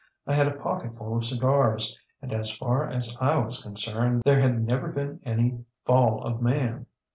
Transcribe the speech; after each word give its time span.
I 0.25 0.33
had 0.33 0.47
a 0.47 0.57
pocketful 0.57 1.15
of 1.15 1.25
cigars, 1.25 1.95
and 2.23 2.33
as 2.33 2.49
far 2.49 2.89
as 2.89 3.15
I 3.21 3.37
was 3.37 3.61
concerned 3.61 4.23
there 4.25 4.39
had 4.41 4.65
never 4.65 4.87
been 4.87 5.19
any 5.27 5.63
fall 5.85 6.23
of 6.23 6.41
man. 6.41 6.87